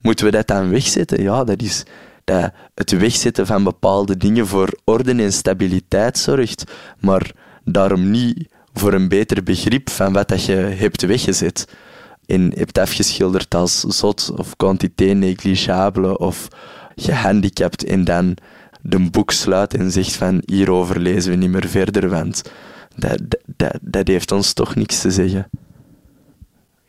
moeten 0.00 0.24
we 0.24 0.30
dat 0.30 0.46
dan 0.46 0.70
wegzetten? 0.70 1.22
Ja, 1.22 1.44
dat 1.44 1.62
is 1.62 1.84
dat 2.24 2.52
het 2.74 2.90
wegzetten 2.90 3.46
van 3.46 3.64
bepaalde 3.64 4.16
dingen 4.16 4.46
voor 4.46 4.78
orde 4.84 5.14
en 5.14 5.32
stabiliteit 5.32 6.18
zorgt, 6.18 6.64
maar 7.00 7.30
daarom 7.64 8.10
niet 8.10 8.48
voor 8.72 8.92
een 8.92 9.08
beter 9.08 9.42
begrip 9.42 9.90
van 9.90 10.12
wat 10.12 10.28
dat 10.28 10.44
je 10.44 10.52
hebt 10.54 11.02
weggezet 11.02 11.68
en 12.26 12.52
hebt 12.56 12.78
afgeschilderd 12.78 13.54
als 13.54 13.80
zot 13.80 14.32
of 14.36 14.56
quantité 14.56 15.04
negligible 15.04 16.18
of 16.18 16.48
gehandicapt 16.96 17.84
en 17.84 18.04
dan 18.04 18.36
de 18.82 19.10
boek 19.10 19.30
sluit 19.30 19.74
en 19.74 19.90
zegt 19.90 20.12
van 20.14 20.42
hierover 20.46 20.98
lezen 21.00 21.30
we 21.30 21.36
niet 21.36 21.50
meer 21.50 21.68
verder, 21.68 22.08
want 22.08 22.42
dat, 22.96 23.20
dat, 23.56 23.78
dat 23.80 24.08
heeft 24.08 24.32
ons 24.32 24.52
toch 24.52 24.74
niks 24.74 25.00
te 25.00 25.10
zeggen. 25.10 25.48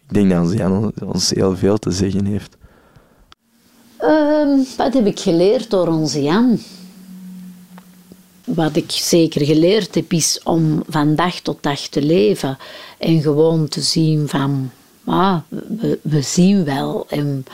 Ik 0.08 0.13
denk 0.13 0.32
dat 0.32 0.54
Jan 0.54 0.91
ons 1.04 1.30
heel 1.30 1.58
veel 1.58 1.78
te 1.78 1.91
zeggen 1.91 2.26
heeft. 2.26 2.58
Uh, 4.02 4.60
wat 4.78 4.93
heb 4.93 5.06
ik 5.06 5.19
geleerd 5.19 5.69
door 5.69 5.88
onze 5.88 6.22
Jan? 6.22 6.60
Wat 8.46 8.76
ik 8.76 8.92
zeker 8.92 9.46
geleerd 9.46 9.96
heb, 9.96 10.14
is 10.14 10.40
om 10.44 10.84
van 10.88 11.16
dag 11.16 11.40
tot 11.40 11.58
dag 11.62 11.80
te 11.80 12.02
leven 12.02 12.58
en 12.98 13.22
gewoon 13.22 13.68
te 13.68 13.82
zien 13.82 14.30
van, 14.30 14.72
ah, 15.06 15.38
we, 16.02 16.22
zien 16.22 16.64
wel 16.64 17.06
en 17.10 17.46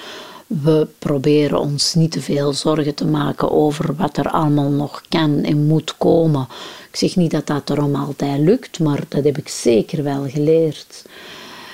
we 0.48 0.88
proberen 1.00 1.60
ons 1.60 1.94
niet 1.94 2.12
te 2.12 2.22
veel 2.22 2.54
zorgen 2.54 2.96
te 2.96 3.06
maken 3.06 3.52
over 3.52 3.96
wat 3.96 4.18
er 4.18 4.30
allemaal 4.30 4.70
nog 4.70 5.02
kan 5.10 5.44
en 5.44 5.68
moet 5.68 5.98
komen. 5.98 6.48
Ik 6.92 6.96
zeg 6.96 7.16
niet 7.16 7.32
dat 7.32 7.48
dat 7.48 7.70
erom 7.70 7.96
altijd 7.96 8.40
lukt, 8.40 8.80
maar 8.80 9.04
dat 9.08 9.24
heb 9.24 9.38
ik 9.38 9.48
zeker 9.48 10.04
wel 10.04 10.30
geleerd. 10.30 11.06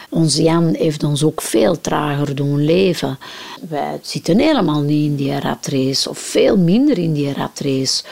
Onze 0.09 0.43
Jan 0.43 0.73
heeft 0.73 1.03
ons 1.03 1.23
ook 1.23 1.41
veel 1.41 1.81
trager 1.81 2.35
doen 2.35 2.65
leven. 2.65 3.17
Wij 3.69 3.99
zitten 4.01 4.39
helemaal 4.39 4.81
niet 4.81 5.05
in 5.09 5.15
die 5.15 5.39
ratrace, 5.39 6.09
of 6.09 6.17
veel 6.17 6.57
minder 6.57 6.97
in 6.97 7.13
die 7.13 7.33
ratrace. 7.33 8.03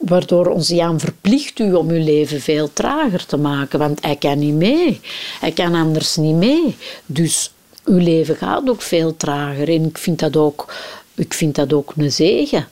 Waardoor 0.00 0.46
onze 0.46 0.74
Jan 0.74 1.00
verplicht 1.00 1.58
u 1.58 1.72
om 1.72 1.90
uw 1.90 2.04
leven 2.04 2.40
veel 2.40 2.72
trager 2.72 3.26
te 3.26 3.36
maken, 3.36 3.78
want 3.78 4.02
hij 4.02 4.16
kan 4.16 4.38
niet 4.38 4.54
mee. 4.54 5.00
Hij 5.40 5.52
kan 5.52 5.74
anders 5.74 6.16
niet 6.16 6.34
mee. 6.34 6.76
Dus 7.06 7.52
uw 7.84 7.98
leven 7.98 8.36
gaat 8.36 8.68
ook 8.68 8.82
veel 8.82 9.16
trager. 9.16 9.68
En 9.68 9.84
ik 9.84 9.98
vind 9.98 10.18
dat 10.18 10.36
ook, 10.36 10.74
ik 11.14 11.34
vind 11.34 11.54
dat 11.54 11.72
ook 11.72 11.92
een 11.96 12.12
zegen. 12.12 12.68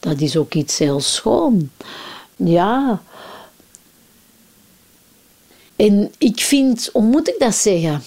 Dat 0.00 0.20
is 0.20 0.36
ook 0.36 0.54
iets 0.54 0.78
heel 0.78 1.00
schoon. 1.00 1.70
Ja. 2.36 3.02
En 5.76 6.12
ik 6.18 6.40
vind, 6.40 6.90
hoe 6.92 7.02
moet 7.02 7.28
ik 7.28 7.38
dat 7.38 7.54
zeggen? 7.54 8.02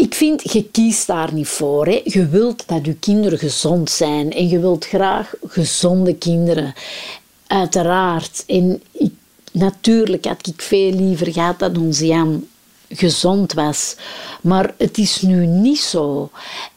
Ik 0.00 0.14
vind, 0.14 0.52
je 0.52 0.64
kiest 0.64 1.06
daar 1.06 1.32
niet 1.32 1.48
voor. 1.48 1.86
Hè. 1.86 2.00
Je 2.04 2.28
wilt 2.28 2.68
dat 2.68 2.86
je 2.86 2.94
kinderen 2.94 3.38
gezond 3.38 3.90
zijn. 3.90 4.32
En 4.32 4.48
je 4.48 4.58
wilt 4.58 4.86
graag 4.86 5.34
gezonde 5.46 6.14
kinderen. 6.14 6.74
Uiteraard. 7.46 8.44
En 8.46 8.82
ik 8.92 9.12
Natuurlijk 9.52 10.24
had 10.24 10.46
ik 10.46 10.62
veel 10.62 10.92
liever 10.92 11.32
gehad 11.32 11.58
dat 11.58 11.78
onze 11.78 12.06
Jan 12.06 12.46
gezond 12.88 13.52
was. 13.52 13.96
Maar 14.42 14.74
het 14.78 14.98
is 14.98 15.22
nu 15.22 15.46
niet 15.46 15.80
zo. 15.80 16.30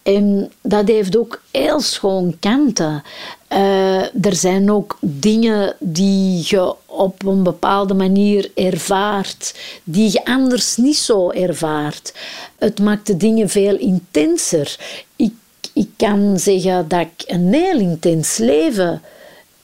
En 0.03 0.51
dat 0.61 0.87
heeft 0.87 1.17
ook 1.17 1.41
heel 1.51 1.79
schoon 1.79 2.35
kanten. 2.39 3.03
Uh, 3.49 4.25
er 4.25 4.35
zijn 4.35 4.71
ook 4.71 4.97
dingen 5.01 5.75
die 5.79 6.43
je 6.45 6.75
op 6.93 7.25
een 7.25 7.43
bepaalde 7.43 7.93
manier 7.93 8.51
ervaart, 8.55 9.55
die 9.83 10.11
je 10.11 10.25
anders 10.25 10.77
niet 10.77 10.97
zo 10.97 11.29
ervaart. 11.29 12.13
Het 12.57 12.79
maakt 12.79 13.07
de 13.07 13.17
dingen 13.17 13.49
veel 13.49 13.77
intenser. 13.77 14.77
Ik, 15.15 15.33
ik 15.73 15.89
kan 15.97 16.39
zeggen 16.39 16.87
dat 16.87 16.99
ik 16.99 17.23
een 17.25 17.53
heel 17.53 17.79
intens 17.79 18.37
leven 18.37 19.01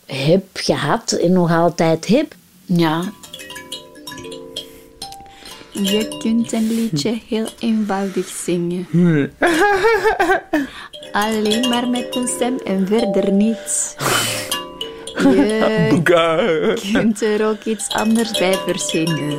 heb 0.05 0.45
gehad 0.53 1.11
en 1.11 1.33
nog 1.33 1.51
altijd 1.51 2.07
heb. 2.07 2.35
Ja. 2.65 3.11
Je 5.71 6.17
kunt 6.19 6.51
een 6.51 6.73
liedje 6.73 7.19
heel 7.27 7.47
eenvoudig 7.59 8.27
zingen. 8.27 8.87
Alleen 11.11 11.69
maar 11.69 11.87
met 11.87 12.15
een 12.15 12.27
stem 12.27 12.57
en 12.65 12.87
verder 12.87 13.31
niets. 13.31 13.95
Je 15.13 16.89
kunt 16.91 17.21
er 17.21 17.47
ook 17.47 17.63
iets 17.63 17.89
anders 17.89 18.39
bij 18.39 18.55
verzinnen. 18.67 19.37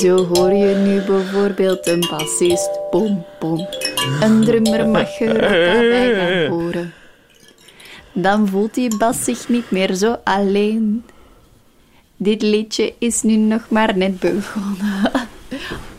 Zo 0.00 0.26
hoor 0.26 0.52
je 0.52 0.74
nu 0.74 1.00
bijvoorbeeld 1.00 1.86
een 1.86 2.06
bassist, 2.10 2.70
pom 2.90 3.24
pom. 3.38 3.68
Een 4.20 4.44
drummer 4.44 4.88
mag 4.88 5.20
er 5.20 5.34
ook 5.34 5.40
bij 5.90 6.14
gaan 6.14 6.50
horen. 6.50 6.92
Dan 8.12 8.48
voelt 8.48 8.74
die 8.74 8.96
bas 8.96 9.24
zich 9.24 9.48
niet 9.48 9.70
meer 9.70 9.94
zo 9.94 10.16
alleen. 10.24 11.04
Dit 12.16 12.42
liedje 12.42 12.94
is 12.98 13.22
nu 13.22 13.36
nog 13.36 13.62
maar 13.68 13.96
net 13.96 14.20
begonnen. 14.20 15.10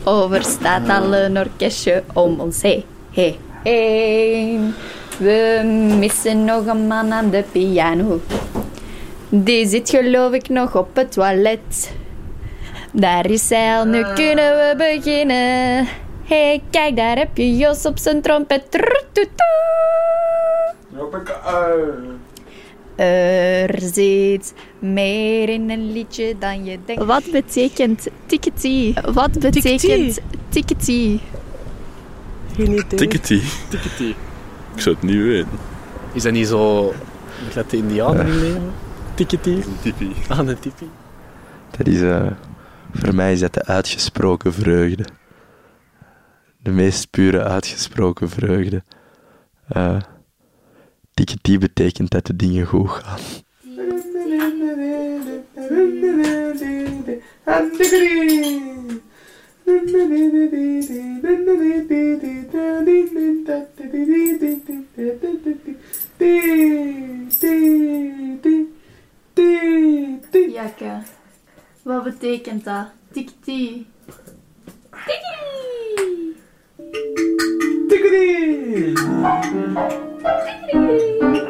Over 0.03 0.43
staat 0.43 0.89
al 0.89 1.15
een 1.15 1.37
orkestje 1.37 2.03
om 2.13 2.39
ons 2.39 2.61
heen. 2.61 2.83
Hey, 3.11 3.37
hey. 3.63 4.59
We 5.17 5.61
missen 5.99 6.45
nog 6.45 6.65
een 6.65 6.87
man 6.87 7.11
aan 7.11 7.29
de 7.29 7.43
piano. 7.51 8.21
Die 9.29 9.67
zit 9.67 9.89
geloof 9.89 10.33
ik 10.33 10.49
nog 10.49 10.75
op 10.75 10.95
het 10.95 11.11
toilet. 11.11 11.95
Daar 12.91 13.29
is 13.29 13.49
hij 13.49 13.77
al, 13.77 13.85
nu 13.85 14.03
kunnen 14.13 14.51
we 14.55 14.73
beginnen. 14.77 15.87
hey, 16.23 16.61
kijk, 16.69 16.95
daar 16.95 17.17
heb 17.17 17.37
je 17.37 17.57
Jos 17.57 17.85
op 17.85 17.97
zijn 17.97 18.21
trompet. 18.21 18.63
Er 22.95 23.79
zit 23.79 24.53
meer 24.79 25.49
in 25.49 25.69
een 25.69 25.91
liedje 25.91 26.35
dan 26.39 26.65
je 26.65 26.79
denkt. 26.85 27.03
Wat 27.03 27.23
betekent 27.31 28.07
tickety? 28.25 28.93
Wat 29.13 29.39
betekent 29.39 30.19
tickety? 30.49 31.19
Geen 32.55 32.71
idee. 32.71 32.85
Tickety. 32.85 33.41
Tickety. 33.69 34.13
Ik 34.77 34.83
zou 34.83 34.95
het 34.95 35.03
niet 35.03 35.23
weten. 35.23 35.49
Is 36.13 36.23
dat 36.23 36.31
niet 36.31 36.47
zo... 36.47 36.93
Dat 37.53 37.69
de 37.69 37.77
indianen 37.77 38.27
Ja. 38.27 38.33
in 38.33 38.39
leven? 38.39 38.71
Tickety. 39.13 39.61
Tippie. 39.81 40.15
Aan 40.27 40.47
een 40.47 40.59
tippie. 40.59 40.89
Dat 41.77 41.87
is, 41.87 42.01
eh, 42.01 42.31
voor 42.93 43.15
mij 43.15 43.33
is 43.33 43.39
dat 43.39 43.53
de 43.53 43.65
uitgesproken 43.65 44.53
vreugde. 44.53 45.05
De 46.57 46.71
meest 46.71 47.09
pure 47.09 47.43
uitgesproken 47.43 48.29
vreugde. 48.29 48.83
Eh 49.67 49.97
Tickety 51.13 51.57
betekent 51.57 52.09
dat 52.09 52.25
de 52.25 52.35
dingen 52.35 52.65
goed 52.65 52.89
gaan. 52.89 53.19
Jakke, 70.51 71.01
wat 71.83 72.03
betekent 72.03 72.63
dat? 72.63 72.87
Tikti. 73.11 73.87
Zandman. 80.73 81.46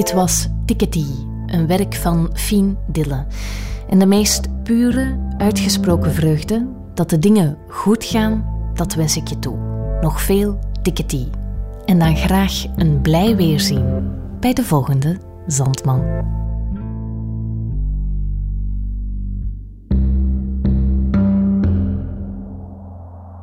Dit 0.00 0.12
was 0.12 0.48
Tickety, 0.64 1.04
een 1.46 1.66
werk 1.66 1.94
van 1.94 2.30
Fien 2.32 2.76
Dille. 2.86 3.26
En 3.88 3.98
de 3.98 4.06
meest 4.06 4.62
pure, 4.62 5.18
uitgesproken 5.38 6.12
vreugde 6.12 6.66
dat 6.94 7.10
de 7.10 7.18
dingen 7.18 7.56
goed 7.68 8.04
gaan, 8.04 8.44
dat 8.74 8.94
wens 8.94 9.16
ik 9.16 9.28
je 9.28 9.38
toe. 9.38 9.56
Nog 10.00 10.22
veel 10.22 10.58
Tickety. 10.82 11.26
En 11.84 11.98
dan 11.98 12.16
graag 12.16 12.64
een 12.76 13.00
blij 13.00 13.36
weerzien 13.36 14.12
bij 14.40 14.52
de 14.52 14.64
volgende 14.64 15.16
Zandman. 15.46 16.02